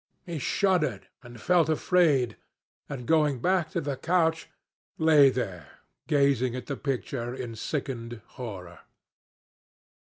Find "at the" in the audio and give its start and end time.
6.55-6.75